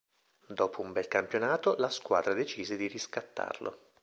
[0.47, 3.89] Dopo un bel campionato, la squadra decise di riscattarlo.